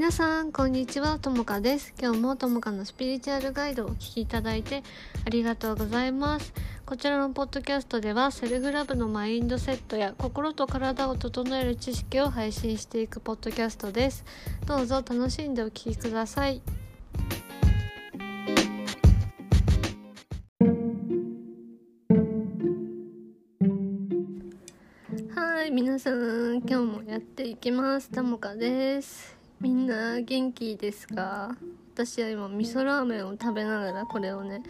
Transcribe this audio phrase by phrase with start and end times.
[0.00, 1.18] 皆さんこんにちは。
[1.18, 1.92] ともかです。
[2.00, 4.82] 今日もともかのスピリチュアルガイドをお聞きいただいて
[5.26, 6.54] ありがとうございます。
[6.86, 14.24] こちらのポッドキャストではセルフラブのマインドセットや心と体を整える知識を配信していくポッドキャストです。
[14.64, 16.62] どうぞ楽しんでお聞きください。
[25.34, 28.08] はい皆さん今日もやっていきます。
[28.08, 29.39] ともかです。
[29.60, 31.54] みんな元気ですか？
[31.94, 34.62] 私は今味噌ラーメンを食べながらこれをね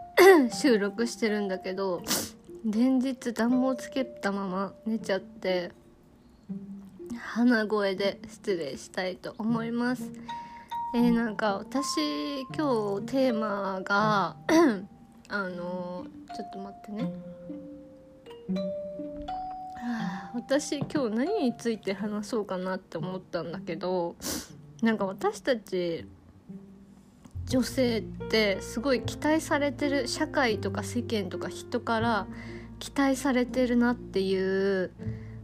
[0.52, 2.02] 収録してるんだけど
[2.64, 5.70] 連日暖房つけたまま寝ちゃって
[7.18, 10.10] 鼻声で失礼したいと思います。
[10.94, 14.36] えー、なんか私今日テーマが
[15.28, 17.12] あのちょっと待ってね。
[20.34, 24.16] 私今日何について話そうかなって思ったんだけど
[24.82, 26.06] なんか私たち
[27.46, 32.26] 女性ってすごい期待されてる社会とか世間とか人から
[32.78, 34.92] 期待されてるなっていう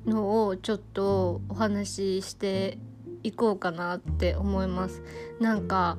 [0.05, 2.79] のをちょっとお話しして
[3.23, 5.03] いこうかなって思います。
[5.41, 5.97] なんか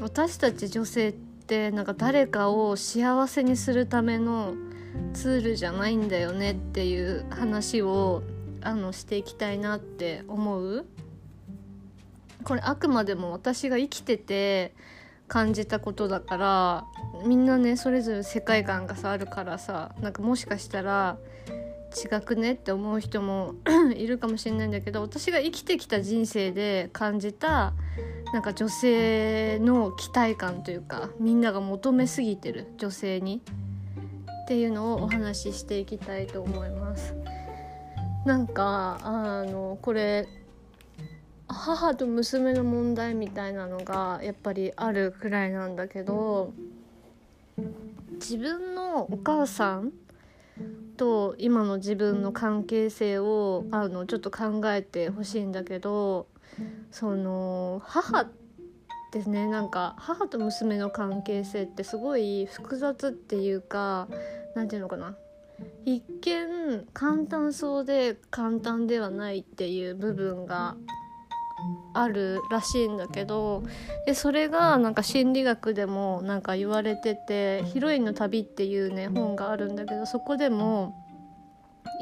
[0.00, 4.54] 私たち女性ってなんか誰かを幸せにするための
[5.12, 8.22] ツールじゃないんだよねっていう話を
[8.62, 10.84] あのしていきたいなって思う？
[12.44, 14.72] これあくまでも私が生きてて
[15.26, 16.84] 感じたことだから
[17.26, 21.18] みんなねそれぞれ世界観がさあるからさなんかもしかしたら
[21.96, 23.54] 違くねって思う人も
[23.96, 27.72] いるかもしれないんだけど私が生きてきた人生で感じた
[28.32, 33.40] なんか女性の期待感というかみんなが求めすぎてる女性に
[34.46, 37.16] っていうのをお話ししていきたいと思います。
[38.24, 40.28] なんかあのこれ
[41.48, 46.52] 母と娘の問題みたいなのがやっぱりあるくらいなんだけど
[48.12, 49.92] 自分のお母さん
[50.96, 56.28] と今の自分の関係性をあのちょっと考えてほしいんだけど
[56.92, 58.45] その母って
[59.16, 59.46] ですね。
[59.46, 64.08] なんか母と娘の関係性ってすごい複雑っていうか
[64.54, 65.16] 何て言うのかな。
[65.86, 70.76] 一見簡単そうで簡単ではないっていう部分が
[71.94, 73.62] あるらしいんだけど
[74.04, 80.94] でそれがなんか心理学でもなんか言われてて「ヒロインの旅」っていうね本があるんだけどそこでも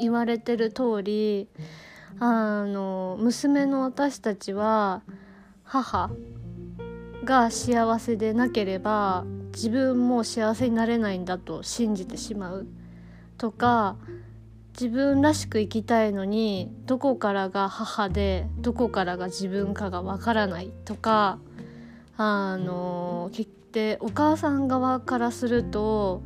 [0.01, 1.47] 言われてる通り
[2.19, 5.01] あの娘の私たちは
[5.63, 6.09] 母
[7.25, 12.67] が幸せでなければ自分も幸せになれないんだと信じてしまう。
[13.37, 13.97] とか
[14.73, 20.71] 自分らしく生きたいのにどこからが母でどこからが自分かがわからない。
[20.85, 21.39] とか
[22.17, 26.23] あの結てお母さん側からすると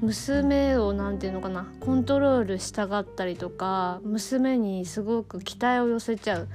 [0.00, 6.48] 娘を何て言うのかなコントロールしたがったりとか娘にすごく期待を寄せちゃう。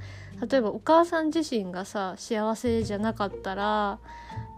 [0.46, 3.98] 例えばお母さん自身がさ幸せじゃなかったら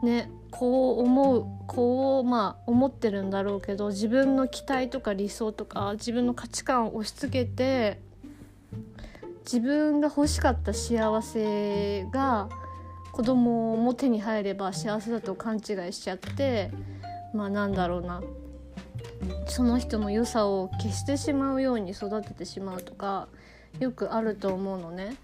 [0.03, 8.01] ねこう思うこうまあ思ってるんだろうけど自分の期待とか理想とか自分の価値観を押し付けて
[9.45, 12.49] 自分が欲しかった幸せが
[13.13, 16.71] 子供も手に入れば幸せだと勘違いしちゃって
[17.35, 18.23] まあなんだろうな
[19.47, 23.29] その人の良さを消してしまうように育ててしまうとか
[23.79, 25.17] よくあると思うのね。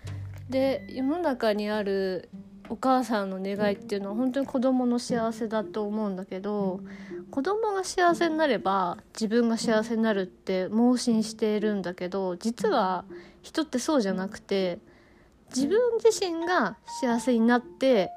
[0.51, 2.29] で世の中にある
[2.69, 6.81] お母さんの願いっていうのは本当に子供の幸せだと思うんだけど
[7.31, 13.05] 子供が幸せになれば自分が幸せになるって盲信しているんだけど実は
[13.43, 14.79] 人ってそうじゃなくて
[15.55, 18.11] 自分自身が幸せになって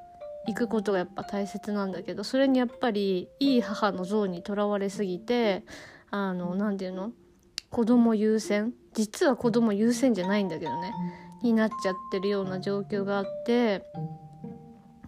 [0.48, 5.64] いくことがやっぱ大切なんだけどそれにやっぱりいい母の像にとらわれすぎて
[6.10, 7.12] あの何て言うの？
[7.70, 8.74] 子供優先？
[8.94, 10.92] 実は子供優先じゃないんだけどね。
[11.44, 13.84] になっちゃってるような状況があって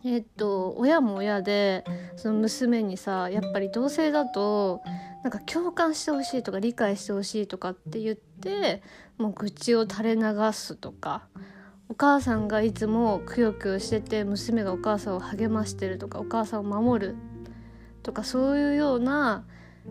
[0.04, 1.84] えっと親も親で
[2.16, 4.82] その娘にさやっぱり同性だと
[5.24, 8.82] なんか共感してほしいとか理解してほしいとかって言って
[9.18, 10.24] もう愚痴を垂れ流
[10.54, 11.28] すとか
[11.90, 17.16] お母さんがいつもくよくよしてて娘がお母さんを励ましてるとかお母さんを守る
[18.02, 19.46] とかそういうような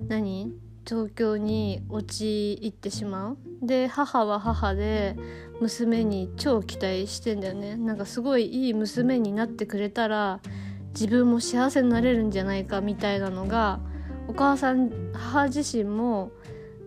[0.09, 0.53] 何？
[0.91, 3.39] 状況に陥ってしまう。
[3.63, 5.15] で母は母で
[5.61, 7.77] 娘に超期待してんだよね。
[7.77, 10.41] なんかすごいいい娘になってくれたら
[10.89, 13.79] 自分も幸せになれるんじゃないかみたいなのが
[14.27, 16.33] お母さん母自身も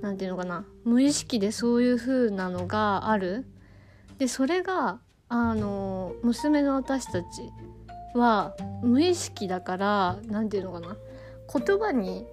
[0.01, 3.45] 何て言うのかな無意識でそういう風なのがある。
[4.17, 7.25] でそれがあの娘の私たち
[8.15, 10.97] は無意識だから何て言うのかな
[11.53, 12.25] 言葉に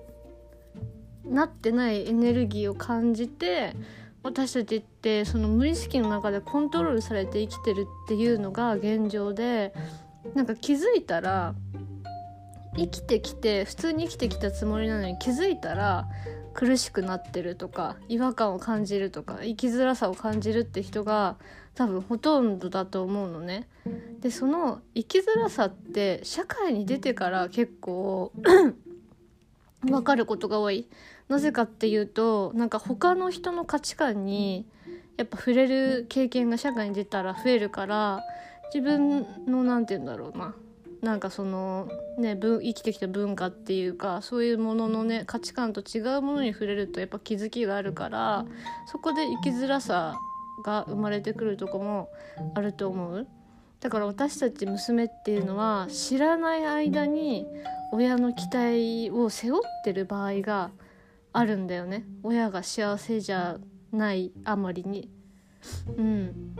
[1.24, 3.74] なってないエネルギーを感じて
[4.22, 9.72] 私たちってその無意識の中でコントロールされて生きてるっていうのが現状で
[10.34, 11.54] なんか気づいたら
[12.76, 16.06] 生きてきて普通に生きてきたつもりなのに気づいたら
[16.52, 21.36] 苦しくなってるとか違和感を感じるとか生きづらさを感じるって人が
[21.74, 23.68] 多分ほとんどだと思うのね。
[24.20, 28.32] でその生きづらさって社会に出てから結構
[29.82, 30.86] 分かることが多い。
[31.28, 34.66] なぜかっていうとなんか他の人の価値観に
[35.16, 38.22] やっぱ触れる経験が社会に出たら増えるから
[38.74, 40.54] 自分の何て言うんだろうな
[41.02, 41.88] なんかその
[42.18, 48.44] ね生きてきた文化っていうかそういうもののね価値観と違うものに触れるとやっぱ気づきがあるから
[48.86, 50.18] そこで生きづらさ
[50.64, 52.10] が生まれてくるとこも
[52.54, 53.26] あると思う
[53.80, 57.46] だから私たち娘っていうのは知らない間に
[57.92, 60.70] 親の期待を背負ってる場合が
[61.32, 63.58] あるんだよね親が幸せじゃ
[63.92, 65.10] ないあまりに。
[65.96, 66.54] うん、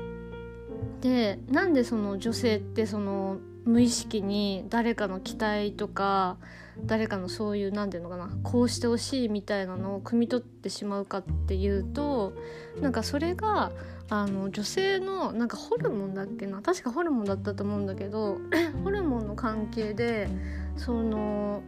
[1.01, 6.37] でなんでその女性ってその無意識に誰かの期待とか
[6.85, 12.33] 誰かのそういう何て言うのかなこうしてほしいみたいなのを汲み取ってしまうかっていうと
[12.81, 13.73] なんかそれが
[14.11, 18.39] あの女性のなんかホルモンだっけな確かホルモンだったと思うんだけど
[18.83, 20.29] ホルモンの関係で
[20.77, 21.63] その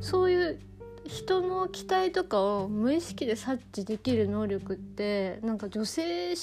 [0.00, 0.60] そういう
[1.04, 6.34] 人の期待とかを無意識で察知できる能力ってなんか女性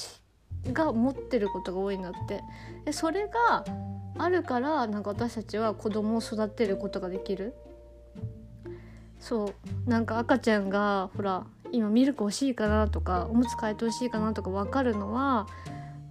[0.71, 2.41] が持ってることが多いんだって。
[2.85, 3.65] でそれが
[4.17, 7.55] あるからなんか私たちは子供を育てることができる。
[9.19, 9.53] そ
[9.87, 15.47] うなんか赤ちゃんがほら今ミルク欲しいかなとかおむつ替えてほしいかなとか分かるのは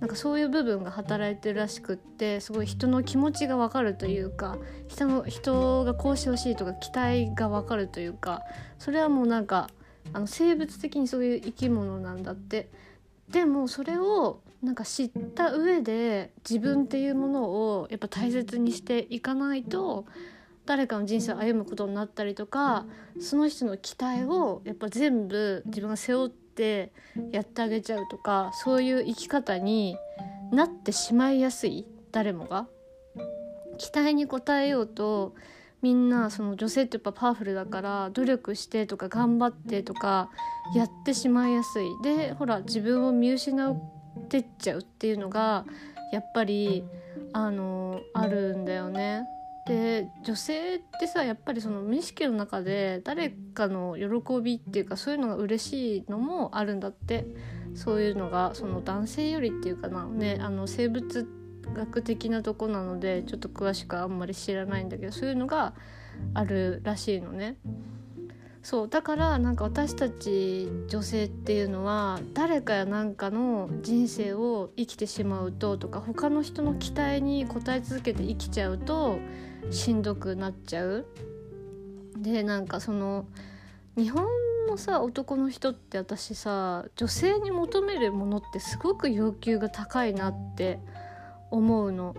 [0.00, 8.42] なんかそういう部分が働いてるらしくってすごい人の気持ちが分かるというか人の人がこうしてほしいとか期待が分かるというか
[8.78, 9.68] それはもうなんか
[10.12, 12.70] あの生物的にそういう生き物なんだって。
[13.30, 20.06] でもそれをなんか知った上で自分っていうものをやっぱ大切にしていかないと
[20.68, 22.84] 誰かの人生を歩むことになったりとか
[23.18, 26.92] その人の期待をやっぱ全部自分が背負って
[27.32, 29.96] やってあげちゃうとかそういう生き方に
[30.52, 32.66] なってしまいやすい誰もが。
[33.78, 35.34] 期待に応えようと
[35.80, 40.28] みんなその女性ってやっぱパワフルだから努力してとか頑張ってとか
[40.74, 43.76] やってしまいやすいでほら自分を見失っ
[44.28, 45.64] てっちゃうっていうのが
[46.12, 46.84] やっぱり
[47.32, 49.24] あのあるんだよね。
[49.68, 57.26] で女性ってさやっぱりその無意識の中で誰かの喜びっていうかそういうのが嬉しいのもあるんだって
[57.74, 61.28] そういうのがその男性よりっていうかなねあの生物
[61.74, 65.74] 学的なとこなのでちょっと詳しくあんまり知らないんだけどそういうのが
[66.32, 67.56] あるらしいのね。
[68.68, 79.20] そうだからなんか私たち女性っていうのは誰かや何かの人生を生きてしまうととか他の人の期待に応え続けて生きちゃうと
[79.70, 81.06] しんどくなっちゃう。
[82.18, 83.24] でなんかその
[83.96, 84.26] 日本
[84.68, 90.78] のさ男の人って私さ女性に求めるものってすごく要求が高いなって
[91.50, 92.14] 思うの。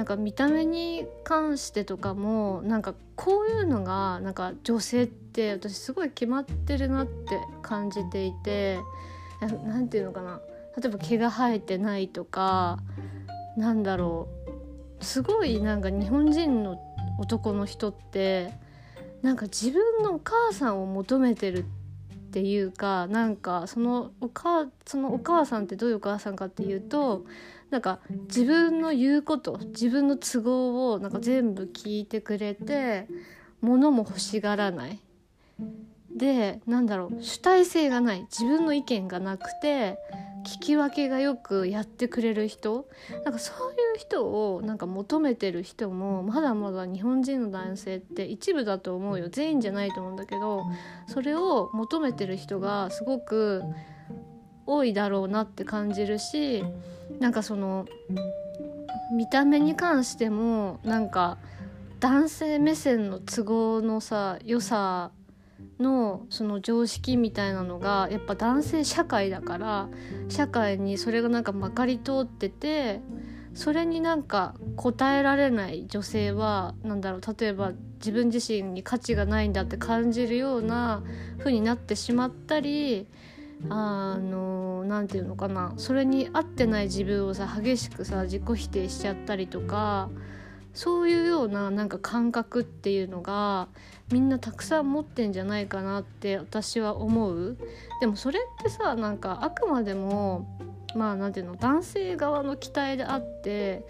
[0.00, 8.78] なんか見た目に関してとかもなんかこういうのがなんか女性って私すごい決まってるなって感じていて
[9.66, 10.40] 何て言うのかな。
[10.78, 12.78] 例えば毛が生えてないとか
[13.58, 14.28] なんだろ
[15.00, 15.04] う。
[15.04, 16.80] すごいなんか日本人の
[17.18, 18.54] 男の人って
[19.20, 21.79] なんか自分のお母さんを求めてるって
[22.30, 27.24] ていうかなんかそのお母そのお母さんってどういうお母さんかっていうと
[27.70, 33.06] なんか自分の言うこと自分の都合をなんか全部聞いてくれて
[33.60, 35.00] 物も欲しがらない。
[36.14, 38.20] でなんだろう主体性がない。
[38.22, 39.98] 自分の意見がなくて
[40.44, 42.86] 聞き分けがよくやってくれる人？
[43.24, 49.28] なんかそういう人をなんか求めてる人もまだまだ日本人の男性って一部だと思うよ。
[49.28, 50.64] 全員じゃないと思うんだけど
[51.06, 53.62] それを求めてる人がすごく
[54.66, 56.64] 多いだろうなって感じるし
[57.18, 57.86] なんかその
[59.12, 61.38] 見た目に関してもなんか
[61.98, 65.10] 男性目線の都合のさ良さ
[65.78, 69.88] のその常識みたいなのがやっぱ男性社会だから
[70.28, 73.00] 社会にそれがなんかまかり通ってて
[73.54, 81.02] それになんか答えられない女性は何だろう例えば自分自身に価値がないんだって感じるような
[81.38, 83.06] 風になってしまったり
[83.68, 90.08] あの何て言うのかなそれに合ってない自分をさ激しくさ自己否定しちゃったりとか
[90.72, 93.68] そういうようななんか感覚っていうのが
[94.12, 97.56] みんなたくさん持ってんじゃないかなって私は思う。
[98.00, 100.46] でもそれってさなんかあくまでも
[100.94, 103.84] まあ何ていうの男性側の期待であって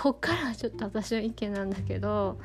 [0.00, 2.38] こっからはちょっと私の意見なんだけど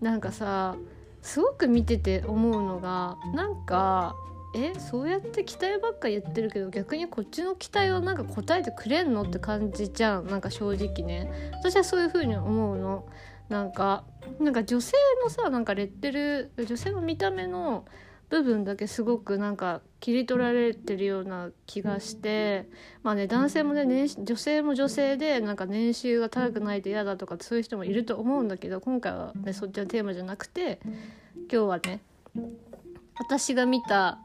[0.00, 0.76] なんかさ
[1.22, 4.16] すごく見てて思うのがなんか
[4.54, 10.28] えそうやって期待ばっか言ってるけど逆にこっちの期待はなんか答えてくれんのって感じじゃん。
[10.28, 11.28] なんか正直ね。
[11.54, 13.04] 私はそういう風に思うの。
[13.48, 14.04] なんか
[14.40, 17.84] なんか女性のさなんかレッテル女性の見た目の
[18.30, 22.68] 部分だけすごくなんか切り取られてるような気がして
[23.02, 32.00] まあね男性もね年女性も女性でなんか年収が高くないと嫌だとかそういう人もいると思うんだけど今回はねそっちのテーマじゃなくて今日はね
[33.18, 34.18] 私が見た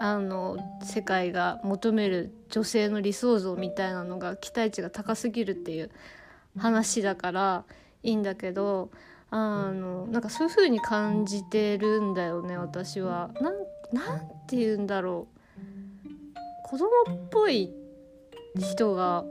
[0.00, 5.90] あの世界が求める女性の理想像みたいなのが期待値が高すぎるっていう
[6.58, 7.64] 話だから
[8.04, 8.90] いいんだけど
[9.30, 13.30] あのなんかそういう風に感じてるんだよね私は。
[13.40, 13.54] なん
[13.92, 16.68] なんて言うんだろう。
[16.68, 17.72] 子供っぽい
[18.56, 19.24] 人が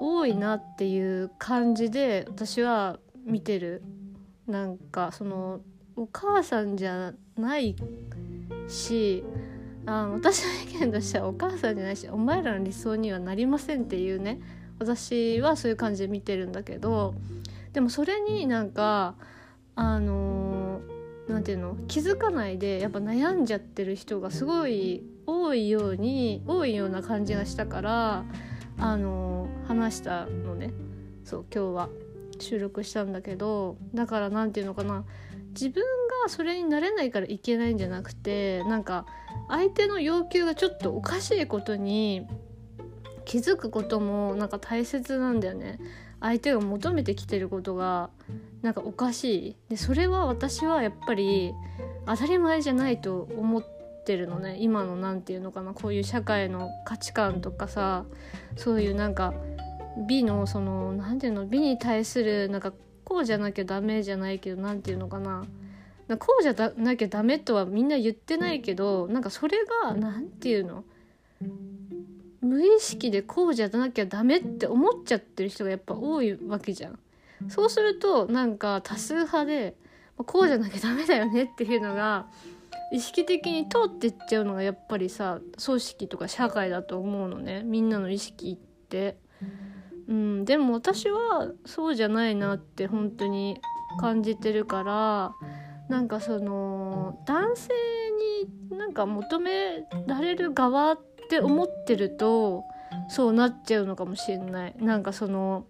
[0.00, 3.82] 多いなっていう感じで私は見てる。
[4.46, 5.60] なんかその
[5.96, 7.74] お母さんじゃない
[8.68, 9.24] し
[9.84, 14.40] あ私の意見としてはお母さんじゃないしお前らの理想にはなりませんっていうね
[14.78, 17.14] 私はそういう感じで見てるんだけど
[17.72, 19.14] でもそれになんか
[19.74, 20.80] あの
[21.28, 28.24] 何て言うの気づかないでやっぱ悩んじゃってる人がすごい多いように多いような感じがしたから
[28.78, 30.72] あの話したのね。
[31.24, 31.88] そう今日は。
[32.40, 35.04] 収録したんだけどだから何て言うのかな。
[35.48, 35.82] 自分
[36.24, 39.06] がそれになれないからいけないんじゃなくてなんか
[39.48, 42.26] 相手の要求がちょっとおかしいことに
[43.28, 45.78] 気づくこともなんか大切なんだよね。
[46.18, 48.08] 相手が求めてきてることが
[48.62, 49.56] なんかおかしい。
[49.68, 51.52] でそれは私はやっぱり
[52.06, 53.64] 当たり前じゃないと思っ
[54.06, 54.56] てるのね。
[54.58, 55.74] 今の何て言うのかな。
[55.74, 58.06] こういう社会の価値観とかさ。
[58.56, 59.34] そういうなんか
[60.08, 62.72] 美のその何て言うの美に対するなんか
[63.04, 65.44] こうじゃなきゃダメじゃないけど何て言うのかな。
[66.18, 70.84] こうじゃなきゃダメとはみんな言ってないけどなんかそれが何て言うの。
[72.40, 76.98] 無意識でこうじゃなきゃダメって思っちゃってる人がやっぱ多いわけじゃん。
[77.48, 79.76] そうするとなんか多数派で
[80.16, 82.26] こうじゃなきゃダメだよねっていうのが
[82.92, 89.16] 意識的に通ってっちゃうのがやっぱりさ組織とか社会だと思うのねみんなの意識って。
[90.08, 93.60] うん、でも私はそうじゃないなって本当に
[94.00, 95.32] 感じてるから
[95.90, 97.68] なんかその男性
[98.70, 102.64] になんか求められる側ってって思ってると
[103.10, 105.66] そうなっちゃうのかもしれないなんかその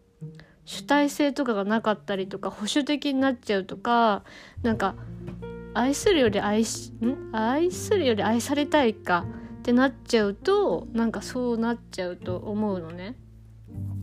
[0.64, 4.22] 主体性とかがなかったりとか保守的になっちゃうとか
[4.62, 4.94] なんか
[5.74, 7.30] 愛するより愛しん？
[7.32, 9.26] 愛するより愛されたいか
[9.58, 13.16] ってなっちゃうとなんかそうなっちゃうと思うのね。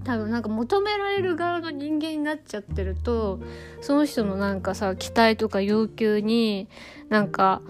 [0.04, 3.40] 多分なんか求められる側の人間になっちゃってると
[3.82, 6.68] その人のなんかさ期待とか要求に
[7.10, 7.62] なんか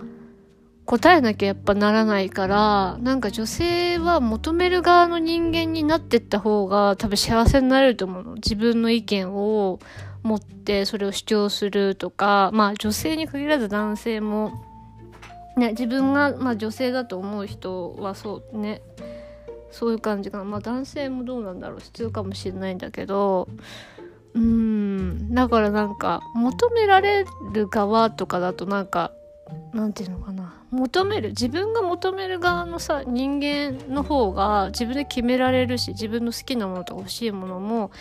[0.85, 8.33] 答えなきゃやっぱならないからなんか女性は求める側の人間になってった方が多分幸せになれると思うの。
[8.35, 9.79] 自分の意見を
[10.21, 14.51] 持ってそれを主張するとかまあ女性に限らず男性も
[15.57, 18.81] ね自分が、まあ、女性だと思う人はそうね
[19.71, 20.43] そういう感じかな。
[20.43, 21.79] まあ男性もどうなんだろう。
[21.79, 23.47] 必要かもしれないんだけど
[24.35, 29.11] うんだからなんか求められる側とかだとなんか
[29.73, 30.61] なんていうのかな。
[30.71, 37.91] 求める自分が求める側のさ人間の方が自分で決められるし自分の好きなものとか欲しいものも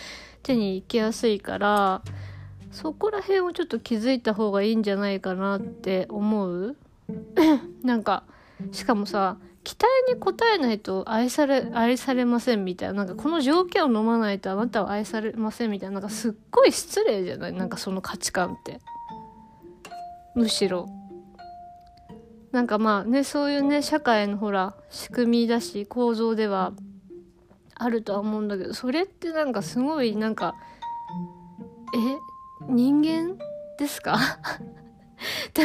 [0.43, 2.01] 手に行きやすいから
[2.71, 6.75] そこら辺をちょっと気づいた方がいいんじゃないかなって思う？
[7.83, 8.23] なんか
[8.71, 17.53] しかもさ期待に応えないと愛され、愛されませんみたいな、なんかこの条件を飲まないとあなたは愛されませんみたいな、なんかすっごい失礼じゃない？
[17.53, 18.79] なんかその価値観って。
[20.35, 20.87] むしろ。
[22.55, 26.71] なんかまあね、そういうね、社会のほら、仕組みだし、構造では
[27.75, 30.55] あるとは思うんだけど、それってなんかすごいなんか、
[31.93, 32.17] え？
[32.69, 33.37] 人間
[33.77, 34.15] ですか？
[35.49, 35.63] って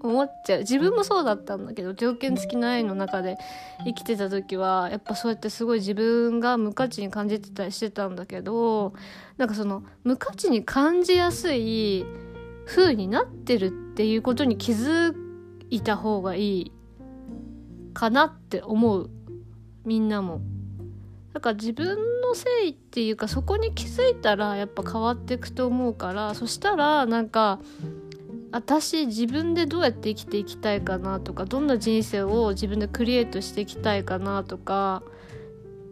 [0.00, 0.58] 思っちゃう。
[0.60, 3.36] 自分もそうだったんだけど条件付きの愛の中で
[3.84, 8.94] 生きてた時はやっぱそうやってすごい自分が無価値に感じてたりしてたんだけど
[9.36, 12.06] なんかその無価値に感じやすい
[12.66, 15.14] 風になってるっていうことに気づ
[15.70, 16.72] いた方がいい
[17.92, 19.10] かなって思う
[19.84, 20.40] みんなも。
[21.32, 27.58] だから自分のせいっていうかそこに気づいたらやっぱ変わっていくと思うからそしたらなんか
[28.52, 35.02] 私自分でどうやって生きていきたいかなとかどんな人生を自分でクリエイトしていきたいかなとか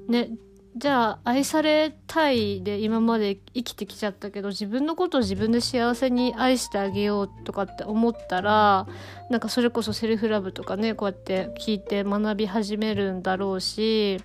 [0.07, 0.31] ね
[0.75, 8.87] じゃあ愛されたいで今まで生きてきちゃったけど自分のことを自分で幸せに愛してあげようとかって思ったら
[9.29, 14.19] なんかそれこそセルフラブとかねこうやって聞いて学び始めるんだろうし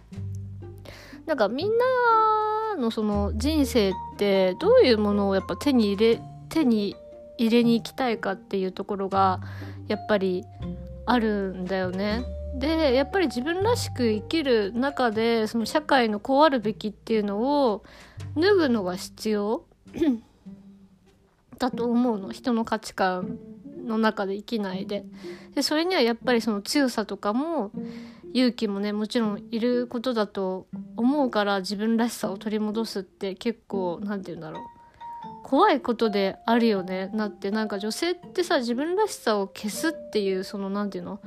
[1.26, 6.96] なんかみんなのその人生ってどういうものをやっぱ手に入れ手に
[7.38, 9.42] 入れに行きたいかっていうところが
[9.90, 10.46] やっぱり
[11.06, 12.24] あるんだよね。
[12.56, 17.84] でやっぱり自分らしく生きる中でその社会のこうあるべきっていうのを
[18.36, 19.64] 脱ぐのが必要
[21.60, 22.32] だと思うの。
[22.32, 23.38] 人の価値観
[23.86, 25.06] の中で生きないで。
[25.56, 27.72] でそれにはやっぱりその強さとかも
[28.34, 34.64] 勇気もねもちろんいることだと思うから自分らしさを取り戻すって結構何て言うんだろう。
[35.44, 37.10] 怖いことであるよね。
[37.14, 41.22] なってなんか女性ってさ自分らしさを消すっていうその何て言うの？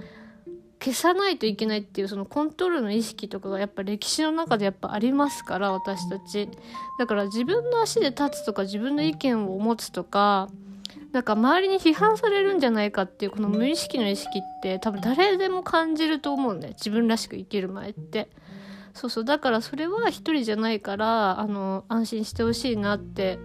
[0.82, 6.48] 消さないといけないっていうそのコントロールの意識とかがやっぱ歴史の中でやっぱありますから私たち。
[6.98, 10.48] だから自分の足で立つとか自分の意見を持つとか
[11.12, 18.30] なんか周りに批判されるんじゃないかっていうこの無意識の意識って多分誰でも感じると思うね自分らしく生きる前って。
[18.94, 19.24] そうそう。
[19.24, 23.38] だからそれは一人じゃないからあの安心してほしいなって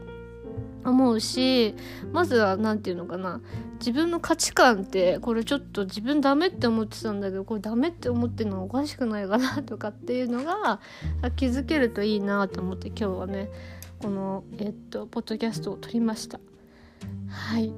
[0.85, 1.75] 思うし
[2.11, 3.41] まずは何て言うのかな
[3.79, 10.79] 自分の価値観ってこれちょっと自分ダメって思ってたんだけどこれダメって思ってるのはおかしくないかなとかっていうのが
[11.35, 13.49] 気づけるといいなと思って今日はね
[14.01, 16.39] このえっとポッドキャストを撮りました。
[17.29, 17.73] はい。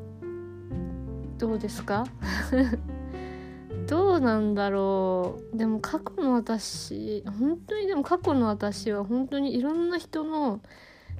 [1.37, 2.05] どうですか？
[3.87, 5.57] どうなんだろう。
[5.57, 10.59] でも過去の私本当にでも過去の私は本当にいろんな人の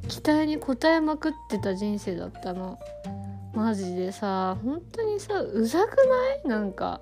[0.08, 2.80] 期待に応えまくってた人生だったの。
[3.54, 6.48] マジでさ本当にさうざくない？
[6.48, 7.02] なんか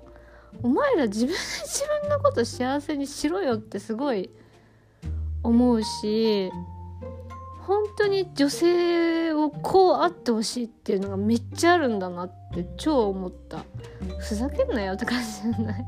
[0.62, 4.30] お前ら自分で自分のこと幸せにしろよってすごい
[5.42, 6.50] 思うし
[7.66, 13.64] 本当に女性をこうあってほしいっていうのがめっちゃあるんだなって超思った。
[14.18, 15.84] ふざけんなよって感じじゃない？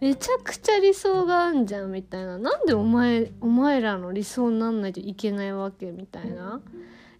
[0.00, 2.38] めちゃくちゃ理想があんじゃんみたいな。
[2.38, 6.60] なんでお前お前らの理想になんないといけないわけみたいな。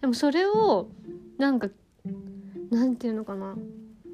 [0.01, 0.89] でもそれを
[1.37, 1.69] なんか
[2.69, 3.55] なんていうのかな。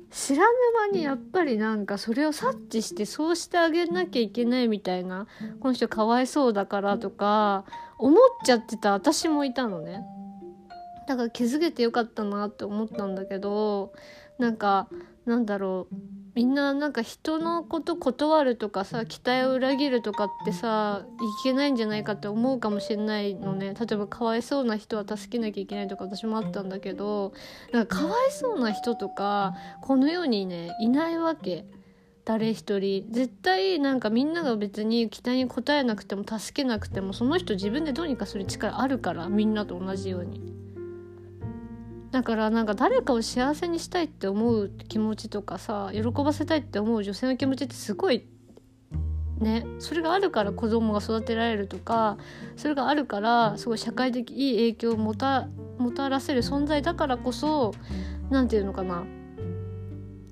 [0.10, 0.54] 知らぬ
[0.92, 5.28] 間にやっぱりなんかそれを察知してそうしてあげなきゃいけないみたいな。
[5.60, 7.66] この人かわいそうだからとか
[7.98, 10.06] 思っちゃってた私もいたのね。
[11.08, 13.92] だから気づけてよかったなって思ったんだけど
[14.38, 14.88] なんか
[15.26, 15.96] なんだろう。
[16.36, 23.76] みんななんか人のこと断るとかさ期待を裏切るとかってさいけないんじゃないかって思うかもしれないのね。
[23.80, 27.34] 例えばかわいそうな人は助けなきゃいけないとか私もあったんだけど
[27.72, 31.66] なんかかわいそうな人とかこの世にねいないわけ。
[32.26, 33.06] 誰一人。
[33.12, 40.63] 絶対なんかみんなが別に期待に応えなくても助けなくてもその人自分でどうにかする力あるからみんなと同じように。
[42.14, 48.28] だからなんか誰かを幸せにしたいって思う気持ちとかさ喜ばせたいって思う女性の気持ちってすごい
[49.40, 52.20] ねそれがあるから子供が育てられるとか
[52.56, 55.48] それがあるからすごい社会的いい影響をもた
[55.80, 57.74] もたらせる存在だからこそ
[58.30, 59.06] 何て言うのかな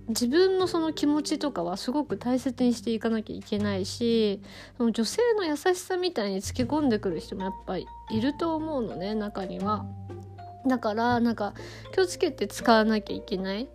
[0.10, 4.40] 自分のその気持ちとかはすごく大切にしていかなきゃいけないし
[4.78, 9.84] その女性の優しさみたいにつけ込んでくる人もやっぱりいると思うのね中には。
[10.68, 11.54] だからなんか
[11.94, 13.68] 気をつけて使わなきゃいけないっ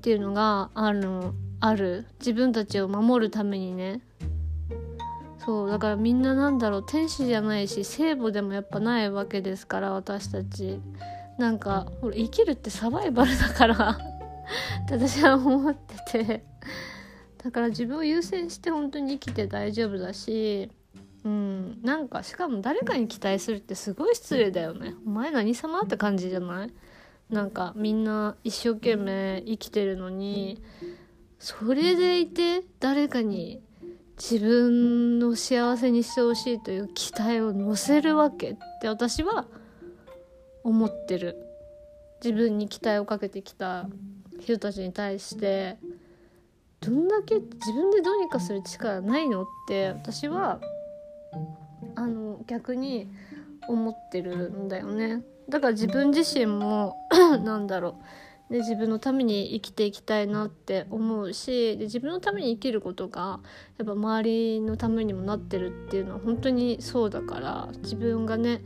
[0.00, 2.06] ていうのがあるある。
[2.18, 4.00] 自分たちを守るためにね。
[5.44, 6.86] そうだからみんななんだろう。
[6.86, 10.80] 天使じゃないし聖母でもやっぱないわけですから私たち。
[11.38, 13.90] なんかほら生きるってサバイバルだから。
[13.90, 16.44] って私は思ってて。
[17.42, 20.70] だから自分を優先して本当に生きて大丈夫だし
[21.24, 21.80] うん。
[21.82, 24.94] なんかしかも誰かに期待するってすごい失礼だよね。
[25.06, 26.72] お前何様って感じじゃない？
[27.30, 30.62] なんかみんな一生懸命生きてるのに
[31.38, 33.62] それでいて誰かに
[34.16, 39.46] 自分の幸せにしてほしいという期待を乗せるわけって私は
[40.62, 41.36] 思ってる。
[42.22, 43.88] 自分に期待をかけてきた
[44.38, 45.76] 人たちに対して
[46.80, 50.60] どんだけ自分でどうにかする力ないのって私は
[51.94, 53.08] あの逆に
[53.68, 55.22] 思ってるんだよね。
[55.48, 56.96] だから自分自身も
[57.42, 58.52] なんだろう。
[58.52, 63.40] で自分のために生きていきたいなって思うしで自分のために生きることが
[63.78, 68.62] やっぱ周りのためにもなってるっていうのは本当にそうだから自分がね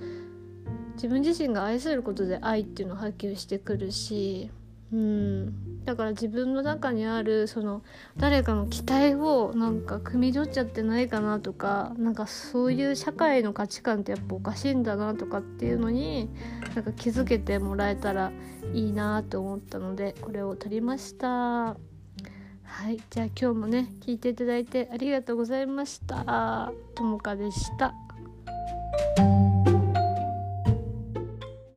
[0.95, 4.51] 自分自身が愛することで愛っていうのを波及してくるし
[4.93, 5.85] うん。
[5.85, 7.83] だから自分の中にあるその
[8.17, 16.29] 誰かの期待をなんか汲み取っちゃってないかなとかなんかそういう社会の価値観ってやっぱおかしいんだなとかっていうのに
[16.75, 18.33] なんか気づけてもらえたら
[18.75, 21.77] いいなと思ったのでこれを撮りました。
[22.69, 22.99] はい。
[23.11, 26.73] じゃあ今日もね聞いていただいてありがとうございました。
[26.95, 27.95] ともかでした。